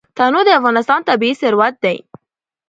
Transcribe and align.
تنوع 0.17 0.43
د 0.45 0.49
افغانستان 0.59 0.99
طبعي 1.09 1.33
ثروت 1.41 1.75
دی. 1.83 1.97